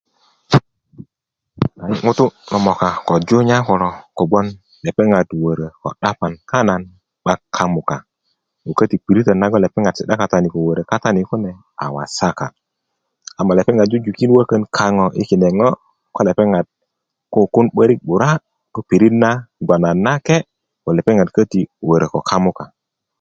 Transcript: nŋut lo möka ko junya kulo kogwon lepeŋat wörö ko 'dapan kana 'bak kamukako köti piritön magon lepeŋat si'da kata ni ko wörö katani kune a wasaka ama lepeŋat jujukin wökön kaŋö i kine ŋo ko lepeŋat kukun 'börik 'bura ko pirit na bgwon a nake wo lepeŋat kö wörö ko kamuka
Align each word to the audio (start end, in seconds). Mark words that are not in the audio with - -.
nŋut 1.95 2.19
lo 2.51 2.57
möka 2.65 2.89
ko 3.07 3.13
junya 3.27 3.57
kulo 3.67 3.89
kogwon 4.17 4.47
lepeŋat 4.85 5.29
wörö 5.43 5.67
ko 5.81 5.89
'dapan 6.01 6.31
kana 6.49 6.75
'bak 7.25 7.39
kamukako 7.55 8.71
köti 8.79 8.95
piritön 9.05 9.39
magon 9.41 9.63
lepeŋat 9.65 9.95
si'da 9.97 10.15
kata 10.21 10.37
ni 10.41 10.49
ko 10.53 10.59
wörö 10.67 10.83
katani 10.91 11.21
kune 11.29 11.51
a 11.83 11.85
wasaka 11.95 12.47
ama 13.39 13.51
lepeŋat 13.57 13.87
jujukin 13.91 14.31
wökön 14.35 14.63
kaŋö 14.77 15.05
i 15.21 15.23
kine 15.29 15.49
ŋo 15.59 15.69
ko 16.15 16.19
lepeŋat 16.27 16.65
kukun 17.33 17.65
'börik 17.69 17.99
'bura 18.03 18.29
ko 18.73 18.79
pirit 18.89 19.15
na 19.23 19.29
bgwon 19.65 19.83
a 19.89 19.91
nake 20.05 20.37
wo 20.83 20.89
lepeŋat 20.97 21.29
kö 21.37 21.41
wörö 21.87 22.05
ko 22.13 22.19
kamuka 22.29 22.65